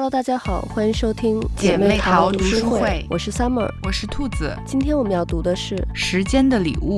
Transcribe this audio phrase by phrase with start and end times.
[0.00, 4.56] Hello，大家好，欢迎收听姐妹淘读书会，会我是 Summer，我是兔子。
[4.64, 6.96] 今天我们要读的是《时间的礼物》。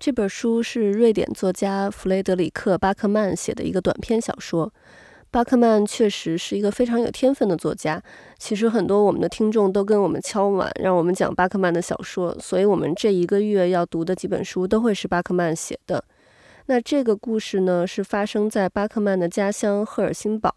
[0.00, 4.74] 这本书是瑞典作家弗雷德里克·巴克曼写的一个短篇小说。
[5.30, 8.02] 巴克曼确实是一个非常有天分的作家。
[8.36, 16.02] 其实很多我们的听众都跟我们敲碗，让我们讲巴克曼的小说，所以我们这一个月要读的几本书都会是巴克曼写的。
[16.66, 20.54] 那这个故事呢，是发生在巴克曼的家乡赫尔辛堡。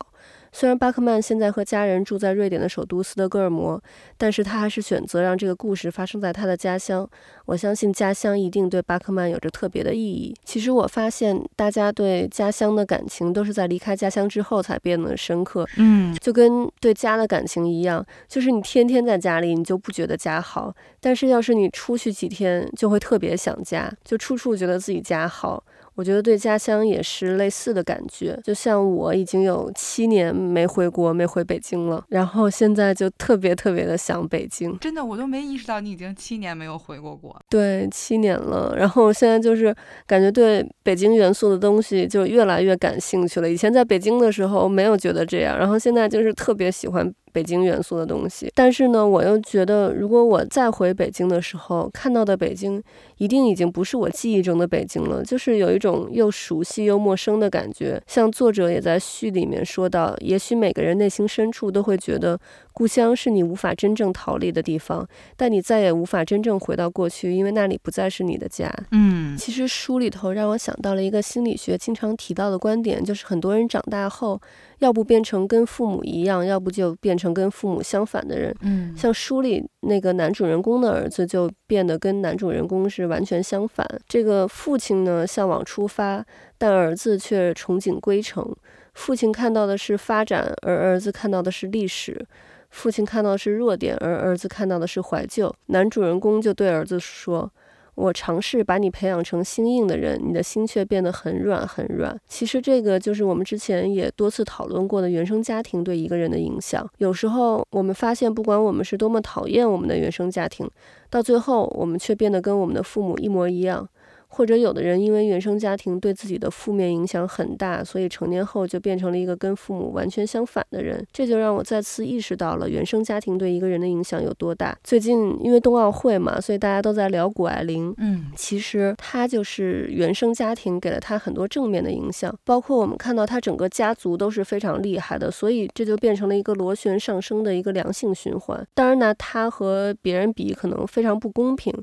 [0.52, 3.82] 虽然巴克曼现在和家人住在瑞典的首都斯德哥尔摩，
[4.18, 7.06] 但是他还是选择让这个故事发生在他的家乡。
[7.46, 10.34] 我相信家乡一定对巴克曼有着特别的意义。
[10.46, 15.68] 其实我发现，大家对家乡的感情都是在离开家乡之后才变得深刻。
[15.76, 25.62] 嗯，就跟对家的感情一样，就是你天天在家里，你就不觉得家好；但是要是你出去几天，就会特别想家，就处处觉得自己家好。
[25.96, 34.78] 我觉得对家乡也是类似的感觉，就像我已经有七年没回国、没回北京了，然后现在就特别特别的想北京。
[34.80, 37.36] 真的，我都没意识到你已经七年没有回过国。
[37.50, 38.76] 对，七年了。
[38.78, 39.74] 然后现在就是
[40.06, 43.50] 感觉对北京元素的东西就越来越感兴趣了。
[43.50, 47.14] 以前在北京的时候没有觉得这样，然后现在就是特别喜欢。
[47.36, 52.82] 北京元素的东西，但是呢，我又觉得，如果我再回北京的时候看到的北京，
[53.18, 58.02] 一定已经不是我记忆中的北京了，就是有一种又熟悉又陌生的感觉。
[58.08, 62.40] 像作者也在序里面说到，也许每个人内心深处都会觉得，
[62.72, 65.06] 故乡是你无法真正逃离的地方，
[65.36, 68.74] 但你再也无法真正回到过去，因为那里不再是你的家。
[68.92, 74.40] 嗯，其实书里头让我想到了一个心理学经常提到的观点，就是很多人长大后，
[74.80, 78.56] 要不变成跟父母一样，要不就变成跟父母相反的人。
[78.62, 83.88] 嗯，像书里那个男主人公的儿子就变得跟男主人公是完全相反。
[84.08, 86.26] 这个父亲呢，向往出发，
[86.58, 88.56] 但儿子却憧憬归程。
[88.94, 92.26] 父亲看到的是发展，而儿子看到的是历史。
[92.70, 95.54] 父亲看到的是弱点，而儿子看到的是怀旧。
[95.68, 97.52] 男主人公就对儿子说。
[97.96, 102.18] 我尝试把你培养成心硬的人，你的心却变得很软很软。
[102.28, 106.88] 其实这个就是我们之前也多次讨论过的原生家庭对一个人的影响。
[106.98, 110.70] 有时候我们发现，不管我们是多么讨厌我们的原生家庭，
[111.10, 113.88] 到最后我们却变得跟我们的父母一模一样。
[114.28, 121.06] 或者有的人因为原生家庭对自己的负面影响很大，所以成年后就变成了一个跟父母完全相反的人。
[121.12, 124.78] 这就让我再次意识到了原生家庭对一个人的影响有多大。
[124.84, 127.94] 最近因为冬奥会嘛，所以大家都在聊谷爱凌。
[127.98, 138.66] 嗯，其实她就是原生家庭给了她很多正面的影响，包括我们看到她整个家族都是非常厉害的，所以这就变成了一个螺旋上升的一个良性循环。
[138.74, 141.74] 当然呢，她和别人比可能非常不公平，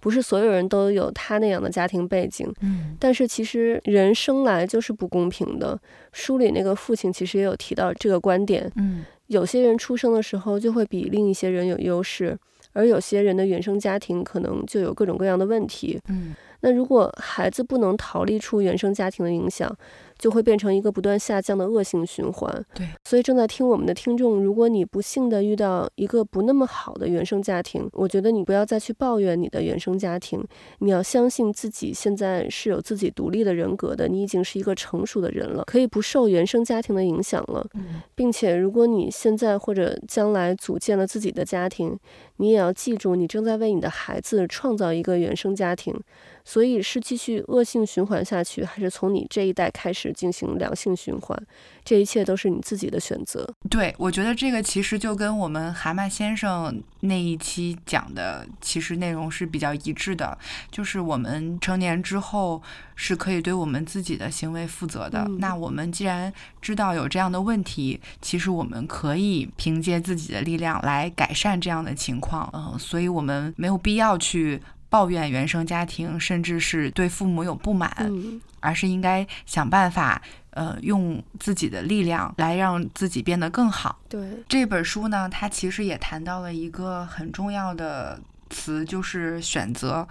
[0.00, 1.91] 不是所有人都有她那样的家庭。
[2.06, 5.78] 背景，嗯，但是其实人生来就是不公平的。
[6.12, 12.38] 书里那个父亲其实也有提到这个观点，嗯，有些人出生的时候就会比另一些人有优势，
[12.72, 19.74] 而有些人的原生家庭可能就有各种各样的问题，嗯，那如果孩子不能逃离出原生家庭的影响，
[20.22, 22.64] 就会变成一个不断下降的恶性循环。
[22.72, 30.40] 对，所以正在听我们的听众，如果你不幸的遇到一个不那么好的原生家庭，我觉得你不要再去抱怨你的原生家庭，
[30.78, 37.66] 你要相信自己现在是有自己独立的人格的，你已经是一个成熟的人了，可以不受原生家庭的影响了。
[37.74, 41.98] 嗯，并且如果你现在或者将来组建了自己的家庭，
[42.36, 46.00] 你也要记住，你正在为你的孩子创造一个原生家庭。
[46.44, 51.40] 所以是继续恶性循环下去，还是从你这一代开始进行良性循环？
[51.84, 53.48] 这一切都是你自己的选择。
[53.68, 60.36] 对，我觉得这个其实就跟我们蛤蟆先生那一期讲的其实内容是比较一致的，
[60.70, 62.62] 就是我们成年之后
[62.94, 65.24] 是可以对我们自己的行为负责的。
[65.28, 65.38] 嗯。
[65.38, 72.48] 那我们既然知道有这样的问题，其实我们可以凭借自己的力量来改善这样的情况。
[72.52, 74.60] 嗯，所以我们没有必要去。
[74.92, 80.20] 抱怨原生家庭，甚至是对父母有不满，嗯，而是应该想办法，
[80.50, 83.98] 呃，用自己的力量来让自己变得更好。
[84.06, 88.20] 对，这本书呢，它其实也谈到了一个很重要的
[88.50, 90.06] 词，就是选择。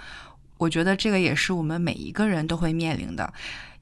[0.57, 3.31] 我觉得这个也是我们每一个人都会面临的，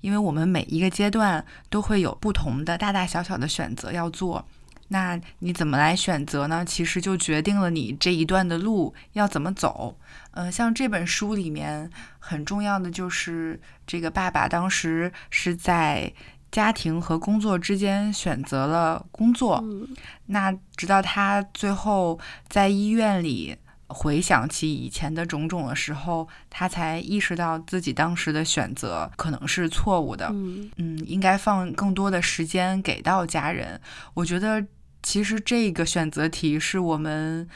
[0.02, 4.46] 因为我们每一个阶段都会有不同的大大小小的选择要做。
[4.90, 6.66] 那你怎么来选择呢？
[6.66, 9.98] 其实就决定了你这一段的路要怎么走。
[10.32, 16.12] 呃，像这本书里面很重要的就是这个爸爸当时是在
[16.52, 19.60] 家庭和工作之间选择了工作。
[19.64, 19.88] 嗯。
[20.26, 23.56] 那直到他最后在医院里
[23.88, 30.30] 回想起以前的种种的时候，他才意识到自己当时的选择可能是错误的。
[30.32, 33.80] 嗯嗯，应该放更多的时间给到家人。
[34.14, 34.66] 我觉得
[35.02, 37.48] 其实这个选择题是我们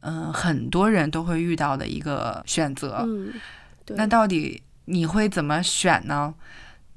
[0.00, 3.06] 嗯、呃、很多人都会遇到的一个选择。
[3.88, 6.34] 那到底你会怎么选呢？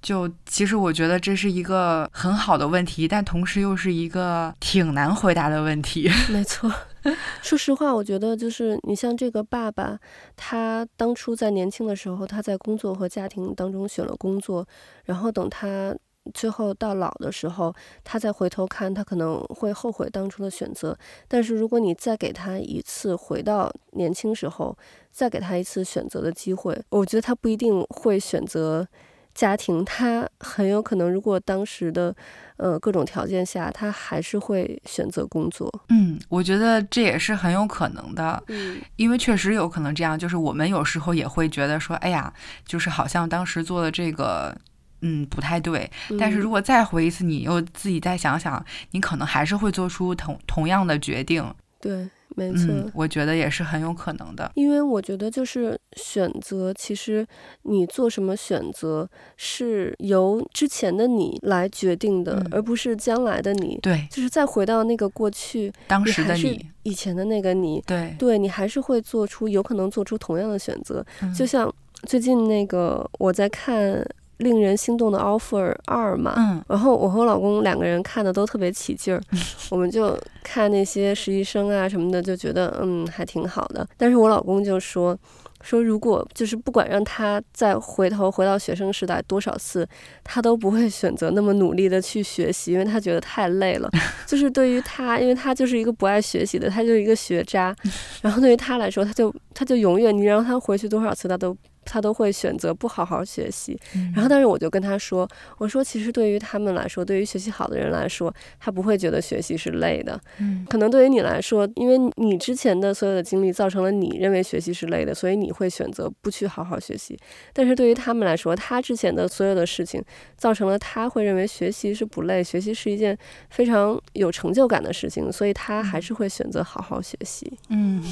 [0.01, 6.07] 就其实我觉得这是一个很好的问题，但同时又是一个挺难回答的问题。
[6.29, 6.71] 没错，
[7.41, 9.97] 说实话，我觉得就是你像这个爸爸，
[10.35, 14.67] 他当初在年轻的时候，他在工作和家庭当中选了工作，
[15.05, 15.95] 然后等他
[16.33, 17.73] 最后到老的时候，
[18.03, 20.97] 他再回头看，他可能会后悔当初的选择。
[21.27, 24.77] 但是如果你再给他一次回到年轻时候，
[25.11, 28.87] 再给他一次选择的机会，我觉得他不一定会选择。
[29.33, 32.15] 家庭，他很有可能，如果当时的
[32.55, 35.69] 呃各种条件下，他还是会选择工作。
[35.89, 38.41] 嗯，我觉得这也是很有可能的。
[38.47, 42.33] 嗯，因为确实有可能这样，就是我们有时候也会觉得说，哎呀，
[42.65, 44.57] 就是好像当时做的这个，
[45.05, 45.89] 嗯，不太对。
[46.19, 51.53] 但是如果再回一次，你又自己再想想，你可能还是会做出同同样的决定。
[51.79, 52.09] 对。
[52.37, 54.51] 没错、嗯，我觉得也是很有可能的。
[54.55, 57.25] 因为我觉得就是选择，其实
[57.61, 63.79] 你做什么选择是由之前的你来决定的，嗯、而不是将来的你。
[63.81, 71.05] 对，就是再回到那个过去，当时的你，你以前的那个你，对，对你还是会做出有可能做出同样的选择。
[71.21, 71.73] 嗯、就像
[72.03, 74.05] 最近那个我在看。
[74.37, 79.39] 令人心动的 offer 二嘛，嗯，然后我和我老公两个人看的都特别起劲儿，嗯、
[79.71, 83.87] 我们就看那些实习生啊什么的，就觉得嗯还挺好的。
[83.97, 85.17] 但是我老公就说
[85.61, 89.87] 说如果就是不管让他再回头回到学生时代多少次，
[90.23, 93.89] 他都不会选择那么努力的去学习，因为他觉得太累了。
[94.27, 97.75] 就是对于他，因为他就是一个不爱学习的，他就是一个学渣。
[98.21, 101.55] 然后对于他来说，他就他就永远你让他回去多少次，他都。
[101.85, 103.79] 他都会选择不好好学习，
[104.13, 105.27] 然后但是我就跟他说，
[105.57, 117.17] 我说其实对于他们来说，对于学习好的人来说，他不会觉得学习是累的，嗯，可能对于你来说，因为你之前的所有的经历造成了你认为学习是累的，所以你会选择不去好好学习。
[117.53, 120.03] 但是对于他们来说，他之前的所有的事情
[120.35, 123.17] 造成了他会认为学习是不累，学习是一件
[123.49, 127.57] 非常有成就感的事情，所以他还是会选择好好学习。
[127.69, 128.03] 嗯，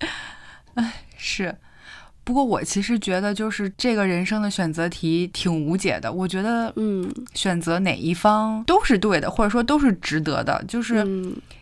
[0.74, 1.54] 哎，是。
[2.24, 6.12] 不过我其实觉得，就是这个人生的选择题挺无解的。
[6.12, 10.64] 我觉得，嗯，选择哪一方都是对的，或者说都是值得的。
[10.68, 11.06] 就是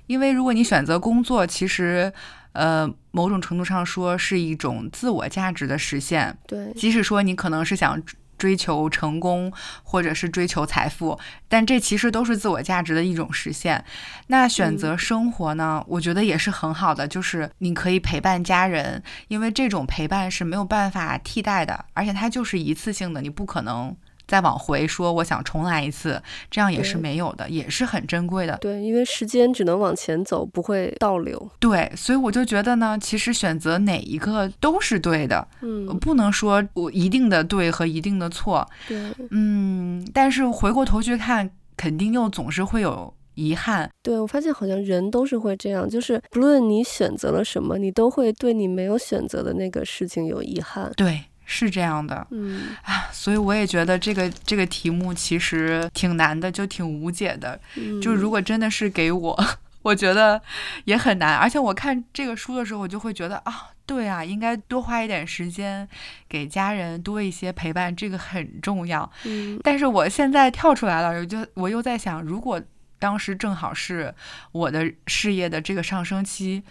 [0.07, 2.12] 因为如果你选择工作，其实，
[2.53, 6.37] 呃，某种程度上说是一种自我价值的实现。
[6.47, 8.01] 对，即使说你可能是想。
[8.40, 9.52] 追求成功，
[9.84, 13.84] 或者是追求财富，但这其实都是自我价值的一种实现。
[14.28, 15.82] 那选择生活呢？
[15.82, 23.94] 嗯，我觉得也是很好的，就是你可以陪伴家人，因为这种陪伴是没有办法替代的，而且它就是一次性的，你不可能。
[24.31, 28.56] 再往回说，我想重来一次，这样也是没有的，也是很珍贵的。
[28.59, 31.50] 对，因为时间只能往前走，不会倒流。
[31.59, 35.49] 对，所以我就觉得呢，其实选择哪一个都是对的。
[35.62, 38.65] 嗯，不能说我一定的对和一定的错。
[38.87, 43.91] 对，嗯，但是回过头去看，肯定又总是会有遗憾。
[44.00, 50.93] 对，我发现好像人都是会这样，就是不论你选择了什么，你都会对你没有选择的那个事情有遗憾。
[50.97, 51.25] 对。
[51.52, 57.61] 是这样的，嗯啊，所以我也觉得这个这个题目其实挺难的，就挺无解的。
[57.75, 59.45] 嗯，就如果真的是给我，
[59.83, 60.40] 我觉得
[60.85, 61.37] 也很难。
[61.37, 65.88] 而且我看这个书的时候，我就会觉得啊，对啊，应该多花一点时间
[66.28, 69.11] 给家人多一些陪伴，这个很重要。
[69.25, 72.62] 嗯，但是我现在跳出来了，我就我又在想，如果
[73.00, 74.14] 当时正好是
[74.52, 76.62] 我的事业的这个上升期，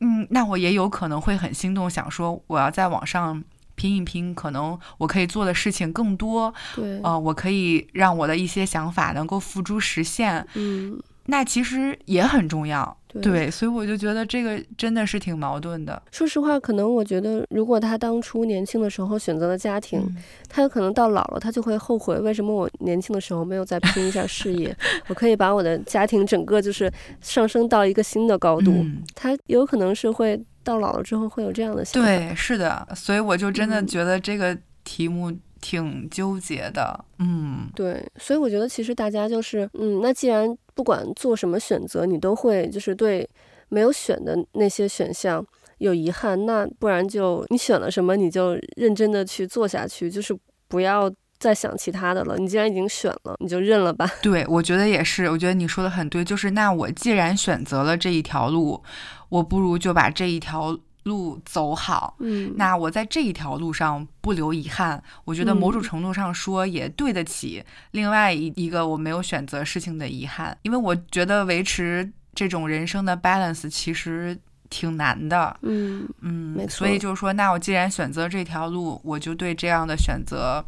[0.00, 3.42] 嗯，那我也有可能会很心动，想说我要在网上。
[3.80, 6.52] 拼一拼，可能我可以做的事情更多。
[6.76, 10.46] 对，呃，我可以让我的一些想法能够付诸实现。
[10.54, 12.94] 嗯，那其实也很重要。
[13.08, 16.00] 对，对，所以我就觉得这个真的是挺矛盾的。
[16.12, 24.76] 说实话，可能我觉得，如果他当初年轻的时候选择了家庭，嗯，他有可能到老了，他就会后悔，为什么我年轻的时候没有再拼一下事业？
[25.08, 28.72] 我可以把我的家庭整个就是上升到一个新的高度。
[28.72, 30.38] 嗯，他有可能是会。
[30.62, 32.08] 到老了之后会有这样的想法。
[32.08, 37.04] 对，是的，所以我就真的觉得这个题目挺纠结的。
[37.18, 43.28] 嗯，对，所以我觉得其实大家就是，嗯，那既然不管做什么选择，你都会就是对
[43.68, 45.44] 没有选的那些选项
[45.78, 50.36] 有遗憾，那不然就你选了什么，你就认真的去做下去，就是
[50.68, 51.10] 不要
[51.40, 52.36] 再想其他的了。
[52.36, 54.08] 你既然已经选了，你就认了吧。
[54.22, 58.84] 对，我觉得也是，我觉得你说的很对，就是那我既然选择了这一条路。
[59.30, 74.36] 我不如就把这一条路走好，嗯，那我在这一条路上不留遗憾，我觉得某种程度上说也对得起另外一一个我没有选择事情的遗憾，因为我觉得维持这种人生的 balance 其实
[74.68, 76.78] 挺难的，嗯嗯，没错。
[76.78, 80.64] 所以就是说，那我既然选择这条路，我就对这样的选择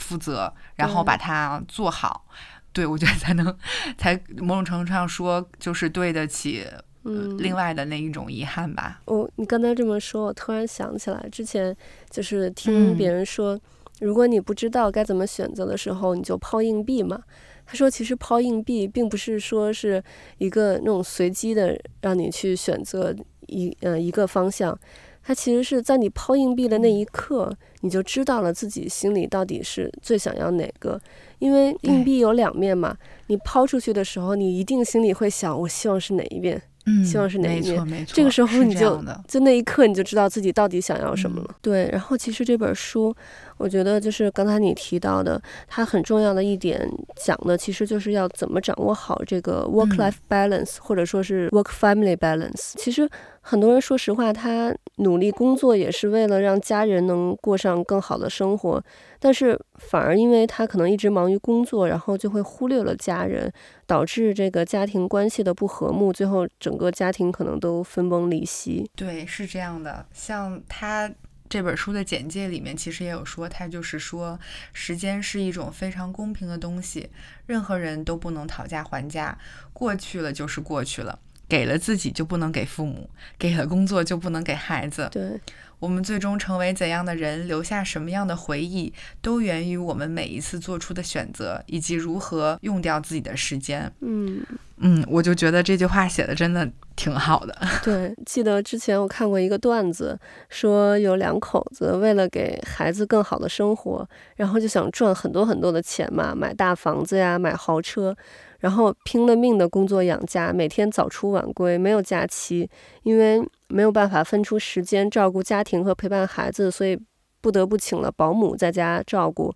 [0.00, 2.26] 负责，然后把它做好，
[2.72, 3.56] 对，对我觉得才能
[3.96, 6.66] 才某种程度上说就是对得起。
[7.02, 9.00] 嗯，另外的那一种遗憾吧。
[9.06, 11.74] 哦，你刚才这么说，我突然想起来，之前
[12.10, 13.60] 就是听别人说，嗯、
[14.00, 17.18] 如果你不知道该怎么选择的时候，你就抛硬币嘛。
[17.64, 20.04] 他说，其实抛硬币并不是说是
[20.36, 23.16] 一个那种随机的让你去选择
[23.46, 24.78] 一呃一个方向，
[25.22, 31.00] 它其实是在你抛硬币的那一刻，你就知道了自己心里到底是最想要哪个。
[31.38, 32.96] 因为硬币有两面嘛，
[33.28, 36.60] 你抛出去的时候，你一定心里会想，我希望是哪一面。
[36.86, 38.06] 嗯，希望是哪一面？
[38.06, 41.46] 这个时候你就就，就那一刻你就知道自己到底想要什么了。
[41.50, 41.54] 嗯。
[41.60, 43.14] 对，然后其实这本书，
[43.60, 52.72] 我觉得就是刚才你提到的，它很重要的一点讲的，其实就是要怎么掌握好这个 work-life balance，嗯，或者说是 work-family balance。
[52.76, 53.08] 其实。
[53.42, 58.84] 很多人说实话，他努力工作也是为了让家人能过上更好的生活，
[59.18, 63.50] 但是反而因为他可能一直忙于工作，然后就会忽略了家人，
[63.86, 68.88] 导致这个家庭关系的不和睦，最后整个家庭可能都分崩离析。
[68.94, 70.04] 对，是这样的。
[70.12, 71.10] 像他
[71.50, 74.38] 这本书的简介里面，其实也有说，他就是说，
[74.72, 77.10] 时间是一种非常公平的东西，
[77.44, 79.36] 任何人都不能讨价还价，
[79.72, 81.18] 过去了就是过去了。
[81.50, 85.08] 给了自己就不能给父母，给了工作就不能给孩子。
[85.10, 85.38] 对，
[85.80, 93.92] 我们最终成为怎样的人，留下什么样的回忆，都源于我们每一次做出的选择，以及如何用掉自己的时间。
[94.00, 94.40] 嗯
[94.76, 97.54] 嗯，我就觉得这句话写的真的挺好的。
[97.82, 100.16] 对，记得之前我看过一个段子，
[100.48, 108.16] 说有两口子为了给孩子更好的生活，然后就想赚很多很多的钱嘛，买大房子呀，买豪车。
[108.60, 112.68] 然后拼了命的工作养家，每天早出晚归，没有假期，
[113.02, 116.98] 因为没有办法分出时间照顾家庭和陪伴孩子，所以
[117.40, 119.52] 不得不请了保姆在家照顾。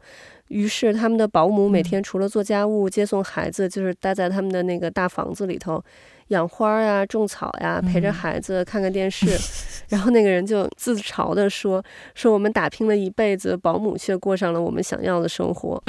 [0.48, 5.82] 于是他们的保姆每天除了做家务、接送孩子，就是待在他们的那个大房子里头
[6.28, 9.26] 养花呀、种草呀，陪着孩子看看电视。
[9.88, 11.82] 然后那个人就自嘲地说
[12.14, 15.82] ：“说我们打拼了一辈子，保姆却过上了我们想要的生活。”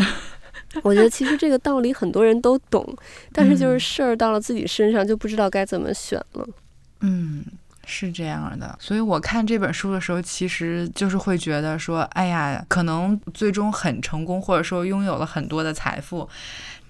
[0.83, 2.85] 我觉得其实这个道理很多人都懂，
[3.31, 6.47] 但是就是事儿到了自己身上就不知道该怎么选了。
[7.01, 7.43] 嗯，
[7.85, 8.75] 是这样的。
[8.79, 16.27] 所以我看这本书的时候，其实就是会觉得说，哎呀，可能最终很成功，或者说拥有了很多的财富，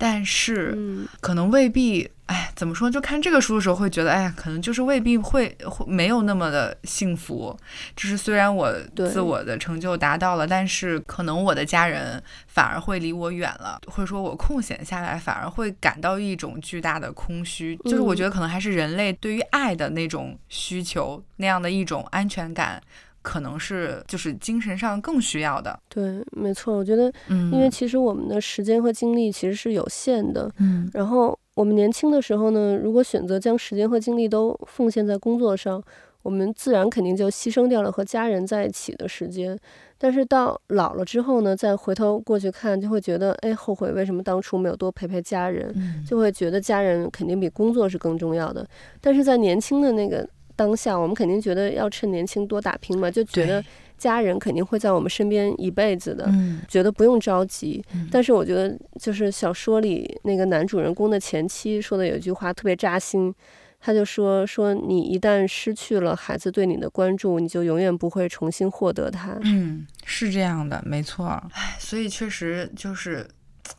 [0.06, 2.08] 但是可能未必。
[2.28, 2.90] 哎，怎么说？
[2.90, 7.56] 就看这个书的时候，会觉得，哎呀，可能就是未必会会没有那么的幸福。
[7.96, 17.76] 就是虽然我自我的成就达到了，但是可能我的家人反而会离我远了，或者说我空闲下来反而会感到一种巨大的空虚。
[17.84, 22.82] 就是我觉得可能还是人类对于爱的那种需求，那样的一种安全感，
[23.26, 25.78] 可能是就是精神上更需要的。
[25.90, 26.78] 对，没错。
[26.78, 30.50] 我觉得，因为其实我们的时间和精力其实是有限的。
[30.60, 31.38] 嗯，然后。
[31.56, 35.82] 我们年轻的时候呢，如果选择将时间和精力都奉献在工作上，
[36.22, 39.58] 我们自然肯定就牺牲掉了和家人在一起的时间。
[39.98, 45.74] 但是到老了之后呢，再回头过去看，就会觉得，哎，后悔为什么当初没有多陪陪家人，
[46.06, 48.68] 就会觉得家人肯定比工作是更重要的。
[49.00, 53.64] 但是在年轻的那个当下，我们肯定觉得要趁年轻多打拼嘛，就觉得。
[53.98, 57.82] 家人肯定会在我们身边一辈子的，嗯，觉得不用着急。
[57.94, 58.10] 嗯。
[58.12, 63.34] 但是我觉得，就是小说里那个男主人公的前妻说的有一句话特别扎心，
[63.80, 71.28] 他就说：“说你一旦失去了孩子对你的关注，你就永远不会重新获得他。”嗯，是这样的，没错。
[71.54, 73.26] 唉，所以确实就是，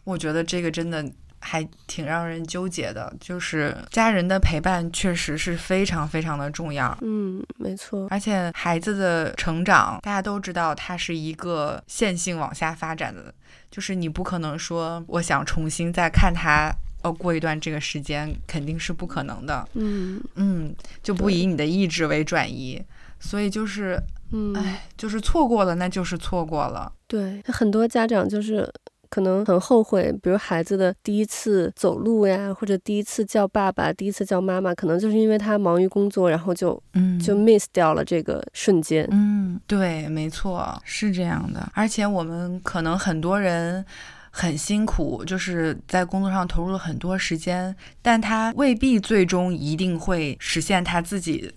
[0.04, 1.04] 我觉得这个真的。
[1.48, 6.98] 还挺让人纠结的，就是家人的陪伴确实是非常非常的重要。
[7.02, 8.08] 嗯，没错。
[8.10, 13.32] 而且孩子的成长，大家都知道，它是一个线性往下发展的，
[13.70, 19.64] 就是你不可能说我想重新再看他，呃，过一段这个时间肯定是不可能的。
[19.74, 22.82] 嗯嗯，就不以你的意志为转移，
[23.20, 23.96] 所以就是，
[24.32, 26.92] 嗯，哎，就是错过了，那就是错过了。
[27.06, 28.68] 对，很多家长就是。
[29.10, 39.06] 可能很后悔，比如孩子的第一次走路呀，或者第一次叫爸爸，第一次叫妈妈，可能就是因为他忙于工作，然后就嗯就 miss 掉了这个瞬间。
[39.10, 41.70] 嗯，对，没错，是这样的。
[41.74, 43.84] 而且我们可能很多人
[44.30, 51.52] 很辛苦，就是在工作上投入了很多时间，但他未必最终一定会实现他自己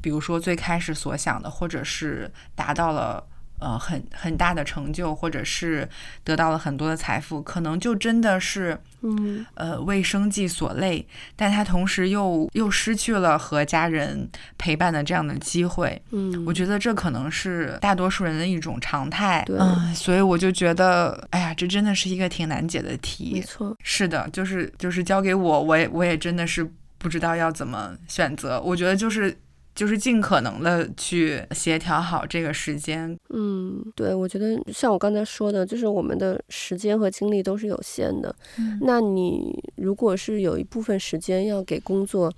[0.00, 3.24] 比如说最开始所想的，或者是达到了。
[3.62, 5.88] 呃，很很大的成就，或者是
[6.24, 14.28] 得到了很多的财富，可能就真的是，嗯，呃，为生计所累，但他同时又又失去了和家人
[14.58, 16.02] 陪伴的这样的机会。
[16.10, 19.44] 嗯，我觉得这可能是大多数人的一种常态。
[19.46, 23.34] 对，嗯，所以我就觉得，哎呀，这真的是一个挺难解的题。
[23.34, 28.60] 没错，是的，就是就是交给我，我也我也真的是不知道要怎么选择。
[28.60, 29.38] 我觉得就是。
[29.74, 33.18] 就是尽可能的去协调好这个时间。
[33.30, 38.34] 嗯，对，我觉得像我刚才说的，就是我们的时间和精力都是有限的。
[38.58, 42.32] 嗯，那你如果是有一部分时间要给工作，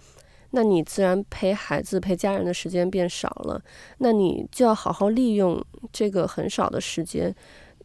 [0.50, 3.60] 那你自然陪孩子、陪家人的时间变少了。
[3.98, 5.60] 那你就要好好利用
[5.92, 7.34] 这个很少的时间。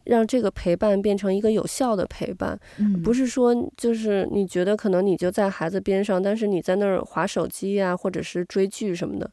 [0.04, 9.30] 让这个陪伴变成一个有效的陪伴，嗯，不是说就是你觉得可能你就在孩子边上，但是你在那儿划手机呀，或者是追剧什么的，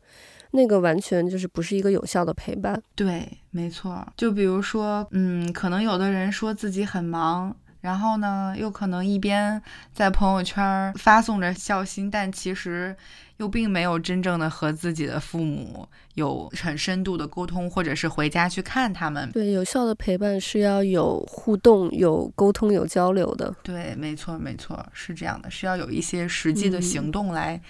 [0.51, 2.81] 那个完全就是不是一个有效的陪伴。
[2.95, 4.05] 对，没错。
[4.15, 7.55] 就比如说，嗯，可能有的人说自己很忙。
[7.87, 9.61] 然后呢，又可能一边
[9.93, 12.93] 在朋友圈发送着孝心，但其实
[13.37, 19.31] 又并没有真正的和自己的父母有很深度的沟通，或者是回家去看他们。
[19.31, 23.55] 对，有效的陪伴是要有互动、有沟通、有交流的。
[23.63, 27.55] 对，没错，没错，是这样的，是要有一些实际的行动来。
[27.55, 27.61] 嗯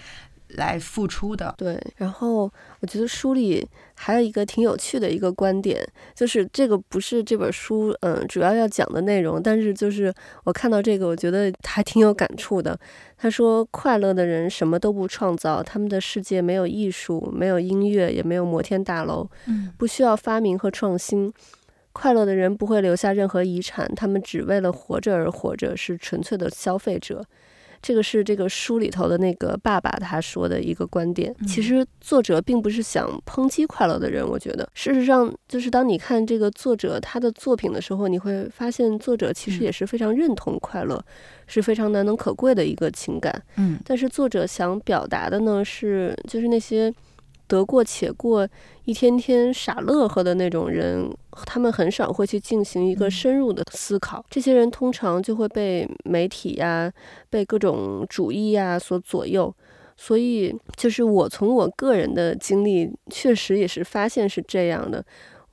[0.50, 1.54] 来付出的。
[1.58, 5.86] 对，然后我觉得书里还有一个挺有趣的一个观点，
[6.16, 10.14] 就是这个不是这本书嗯主要要讲的内容，但是就是
[10.44, 12.80] 我看到这个，我觉得还挺有感触的。
[13.18, 21.34] 他说，快乐的人什么都不创造，他们的世界没有艺术，没有音乐，也没有摩天大楼，嗯，不需要发明和创新。
[21.94, 27.26] 快乐的人不会留下任何遗产，他们只为了活着而活着，是纯粹的消费者。
[27.82, 31.34] 这个是这个书里头的那个爸爸他说的一个观点。
[31.48, 41.04] 其实作者并不是想抨击快乐的人，我觉得事实上就是当你看这个作者他的作品的时候，你会发现作者其实也是非常认同快乐，
[41.48, 43.44] 是非常难能可贵的一个情感。
[43.56, 46.94] 嗯，但是作者想表达的呢是，就是那些。
[47.48, 48.48] 得过且过，
[48.86, 51.10] 一天天傻乐呵的那种人，
[51.46, 54.24] 他们很少会去进行一个深入的思考。
[54.30, 56.92] 这些人通常就会被媒体呀、
[57.30, 59.54] 被各种主义呀所左右。
[60.00, 65.04] 所以，就是我从我个人的经历，确实也是发现是这样的。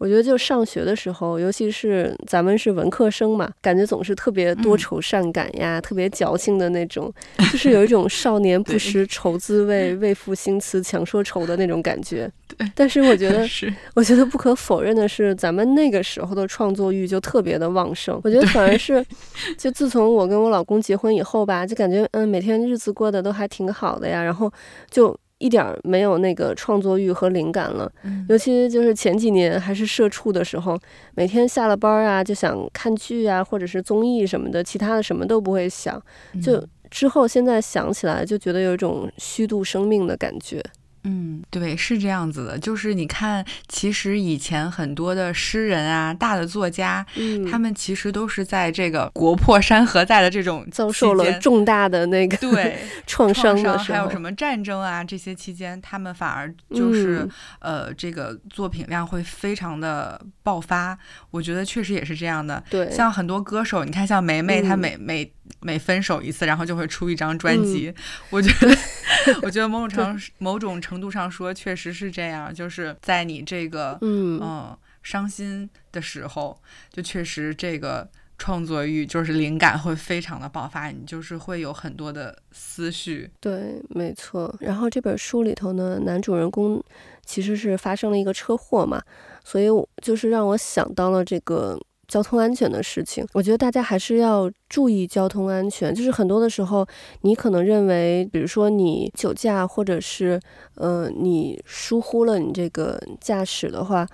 [0.05, 7.11] 我觉得就上学的时候，尤其是咱们是文科生嘛，感觉总是特别多愁善感呀，嗯、特别矫情的那种，
[7.51, 12.31] 就是有一种少年不识愁滋味，为赋新词强说愁的那种感觉。
[12.47, 13.49] 对，但是我觉得，
[13.97, 18.21] 我觉得不可否认的是，咱们那个时候的创作欲就特别的旺盛。
[18.23, 19.03] 我觉得反而是，
[19.57, 24.53] 就自从我跟我老公结婚以后吧，就感觉嗯，每天日子过得都还挺好的呀，然后
[24.91, 25.19] 就。
[25.39, 27.91] 一点没有那个创作欲和灵感了，
[28.29, 30.79] 尤其就是前几年还是社畜的时候，
[31.15, 36.01] 每天下了班啊就想看剧啊，或者是综艺什么的，其他的什么都不会想。
[36.41, 40.63] 就之后现在想起来，就觉得有一种虚度生命的感觉。
[41.05, 57.19] 嗯，对，是这样子的，就是你看，其实以前很多的诗人啊，大的作家，嗯，他们其实都是在这个国破山河在的这种遭受了重大的那个对 创伤的时候，还有什么战争啊这些期间，他们反而就是、
[57.61, 60.99] 嗯、呃，这个作品量会非常的爆发。
[61.31, 62.65] 我觉得确实也是这样的。
[62.71, 65.31] 对，像很多歌手，你看像梅梅，她每每。
[65.61, 67.89] 每分手一次，然后就会出一张专辑。
[67.89, 68.77] 嗯、我觉得，
[69.43, 72.53] 我觉得某种程某种程度上说，确实是这样。
[72.53, 83.31] 就是在你这个嗯、嗯、伤心的时候，就确实这个创作欲就是灵感会非常的爆发，你就是会有很多的思绪。
[83.41, 84.55] 对，没错。
[84.61, 86.83] 然后这本书里头呢，男主人公
[87.25, 89.03] 其实是发生了一个车祸嘛，
[89.45, 89.67] 所以
[90.03, 91.79] 就是让我想到了这个。
[92.09, 95.95] 交通安全的事情，我觉得大家还是要注意交通安全。
[95.95, 96.87] 就是很多的时候，
[97.23, 100.41] 你可能认为，比如说你酒驾，或者是
[100.77, 104.07] 呃你疏忽了你这个驾驶的话，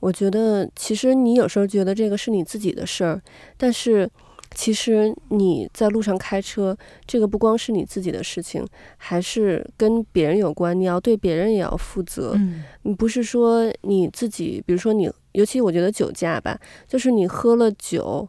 [0.00, 3.22] 我觉得其实你有时候觉得这个是你自己的事儿，
[3.56, 4.10] 但是。
[4.56, 6.76] 其实你在路上开车，
[7.08, 8.64] 这个不光是你自己的事情，
[8.96, 10.78] 还是跟别人有关。
[10.78, 12.34] 你要对别人也要负责。
[12.36, 18.28] 嗯，你不是说你自己，比如说你，尤其我觉得酒驾吧，就是你喝了酒。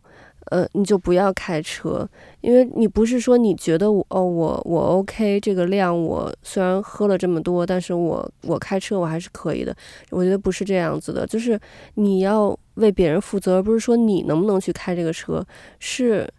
[0.51, 2.07] 呃，你就不要开车，
[2.41, 9.75] 因为你不是说你觉得我哦，我我 OK 这个量，我虽然喝了这么多，但是我我开车我还是可以的。
[10.11, 11.59] 我觉得不是这样子的，就是
[11.95, 15.43] 你要为别人负责，而不是说你能不能去开这个车，
[15.79, 16.31] 是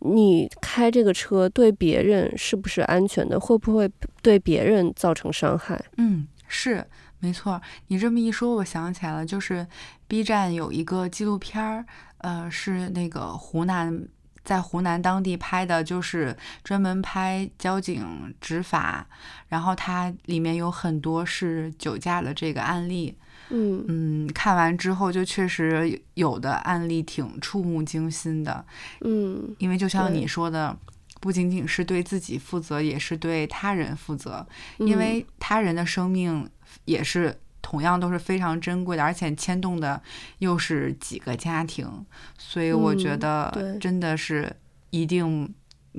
[0.00, 3.88] 你开这个车对别人是不是安全的，会不会
[4.22, 5.80] 对别人造成伤害？
[5.98, 6.84] 嗯，是。
[7.22, 9.66] 没错，你这么一说，我想起来了，就是
[10.08, 11.86] B 站有一个纪录片儿，
[12.18, 14.06] 呃，是那个湖南。
[14.44, 19.06] 在湖南当地拍的，就是专门拍交警执法，
[19.46, 23.16] 然后它里面有很多是酒驾的这个案例。
[23.50, 28.64] 嗯嗯，看完之后就确实有的案例挺触目惊心的。
[29.02, 30.76] 嗯，因为就像你说的，
[31.20, 34.44] 不仅仅是对自己负责，也是对他人负责，
[34.78, 36.50] 因为他人的生命
[36.84, 37.38] 也是。
[37.64, 40.02] 同样都是非常珍贵的，而且牵动的
[40.40, 42.04] 又是几个家庭，
[42.36, 44.54] 所以我觉得真的是
[44.90, 45.54] 一定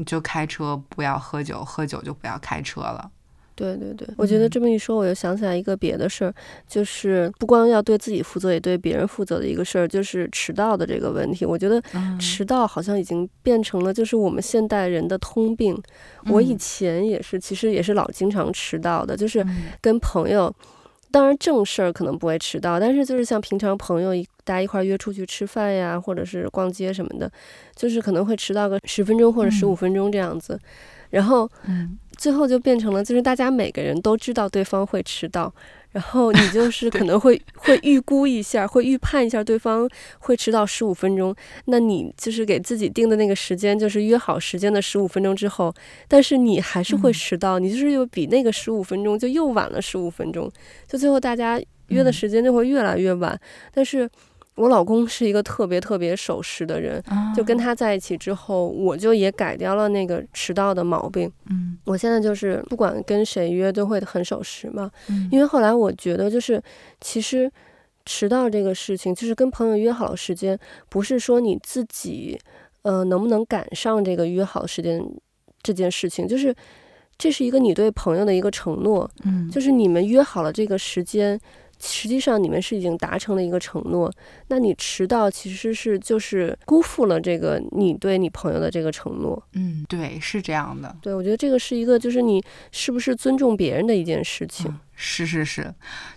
[0.05, 3.09] 就开车不要喝酒，喝酒就不要开车了。
[3.55, 6.33] 对对对，我觉得这么一说，我又想起来一个别的事儿，
[6.67, 11.45] 就是不光要对自己负责，也对别人负责的一个事儿，就是迟到的这个问题。
[11.45, 11.81] 我觉得
[12.19, 15.79] 迟到好像已经变成了就是我们现代人的通病。
[16.27, 19.45] 我以前也是，其实也是老经常迟到的，就是
[19.81, 20.53] 跟朋友。
[21.11, 27.31] 当然正事儿可能不会迟到，但是就是像平常朋友一大家一块儿约出去吃饭呀，或者是逛街什么的，
[27.75, 30.59] 就是可能会迟到个十分钟或者十五分钟这样子，
[31.11, 31.47] 然后
[32.23, 35.53] 最后就变成了就是大家每个人都知道对方会迟到。
[35.91, 39.87] 然后你就 是可能会会预估一下，会预判一下对方
[40.19, 45.71] 会迟到十五分钟，那你就是给自己定的那个时间，就是约好时间的十五分钟之后，
[46.07, 50.49] 但是你还是会迟到，你就是又比那个十五分钟就又晚了十五分钟，
[50.87, 53.37] 就最后大家约的时间就会越来越晚，
[53.73, 54.09] 但是。
[54.55, 57.03] 我老公是一个特别特别守时的人，
[57.35, 61.31] 就跟他在一起之后，我就也改掉了那个迟到的毛病。
[61.49, 64.91] 嗯，我现在就是不管跟谁约都会很守时嘛。
[65.31, 66.61] 因为后来我觉得，就是
[67.01, 67.51] 其实
[68.05, 70.55] 迟到这个事情，就是跟朋友约好了时间，
[70.87, 72.39] 不是说你自己
[72.83, 75.03] 呃能不能赶上这个约好时间
[75.63, 76.53] 这件事情，就是
[77.17, 79.09] 这是一个你对朋友的一个承诺。
[79.25, 81.39] 嗯，就是你们约好了这个时间。
[81.83, 84.11] 实际上你们是已经达成了一个承诺，
[84.47, 89.43] 那你迟到其实是就是辜负了这个你对你朋友的这个承诺。
[89.53, 90.95] 嗯，对，是这样的。
[91.01, 94.71] 对，我觉得这个是一个就是你是不是尊重别人的一件事情。
[94.71, 95.73] 嗯，是是是，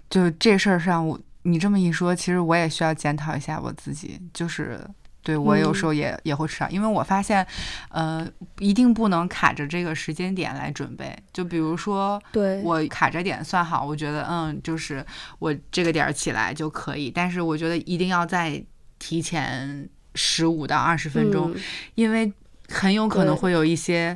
[0.09, 4.81] 就这事儿上我你这么一说，其实我也需要检讨一下我自己，就是。
[5.27, 7.45] 对，我有时候也、嗯、也会迟到，因为我发现，
[7.89, 8.25] 呃，
[8.61, 11.13] 一定不能卡着这个时间点来准备。
[11.33, 15.05] 就比如说，对我卡着点算好，我觉得嗯，就是
[15.41, 17.11] 我这个点儿起来就可以。
[17.11, 18.63] 但是我觉得一定要再
[19.01, 21.61] 提前十五到二十分钟，嗯、
[21.97, 22.33] 因为
[22.69, 24.15] 很有可能会有一些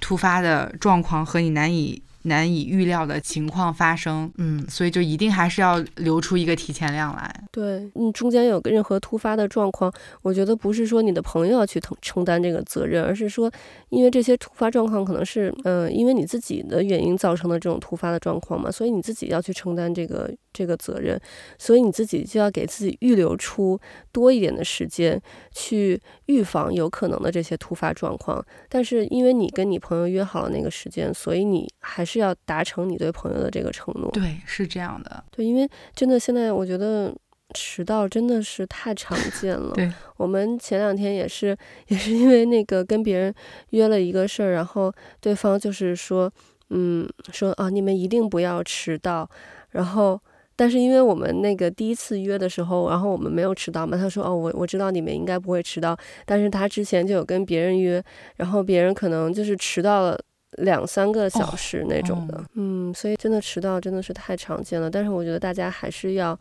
[0.00, 2.00] 突发的状况和你难以。
[2.28, 7.44] 难以预料的情况发生，嗯，所以就一定还是要留出一个提前量来。
[7.50, 13.50] 对，你中间有个任何突发的状况，我觉得不是说你的朋友要去承承担这个责任，而是说，
[13.88, 21.16] 因为这些突发状况可能是，嗯、呃，因为你自己的原因造成的这种突发的状况嘛，所以你自己要去承担这个这个责任，
[21.56, 23.78] 所以你自己就要给自己预留出
[24.10, 25.20] 多一点的时间
[25.52, 28.44] 去预防有可能的这些突发状况。
[28.68, 34.10] 但是因为你跟你朋友约好了那个时间，所以你还是要达成你对朋友的这个承诺。
[34.10, 35.22] 对，是这样的。
[35.30, 37.14] 对，因为真的现在我觉得
[37.54, 39.72] 迟到真的是太常见了。
[39.74, 43.32] 对，我们前两天也是也是因为那个跟别人
[43.70, 46.30] 约了一个事儿，然后对方就是说，
[46.70, 49.30] 嗯，说啊，你们一定不要迟到，
[49.70, 50.20] 然后。
[50.58, 58.02] 但是因为我们那个第一次约的时候，然后我们没有迟到嘛，他说哦，我我知道你们应该不会迟到，但是他之前就有跟别人约，
[58.34, 60.20] 然后别人可能就是迟到了
[60.58, 64.90] 两三个小时那种的，嗯，所以真的迟到真的是太常见了。
[64.90, 66.36] 但是我觉得大家还是要，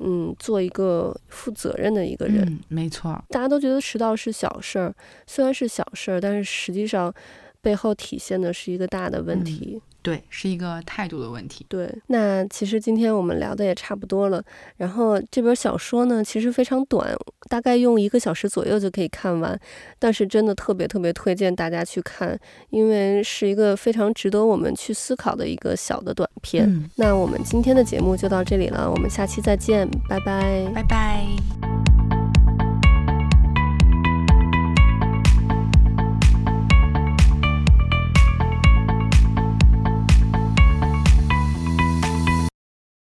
[0.00, 2.44] 嗯，做一个负责任的一个人。
[2.46, 3.20] 嗯，没错。
[3.30, 4.94] 大家都觉得迟到是小事儿，
[5.26, 7.12] 虽然是小事儿，但是实际上
[7.60, 9.74] 背后体现的是一个大的问题。
[9.74, 11.66] 嗯对，是一个态度的问题。
[11.68, 14.40] 对，那其实今天我们聊的也差不多了。
[14.76, 17.12] 然后这本小说呢，其实非常短，
[17.50, 19.58] 大概用一个小时左右就可以看完。
[19.98, 22.38] 但是真的特别特别推荐大家去看，
[22.70, 26.64] 因为是一个非常值得我们去思考的一个小的短片。
[26.68, 32.15] 嗯，那我们今天的节目就到这里了，我们下期再见，拜拜，拜拜。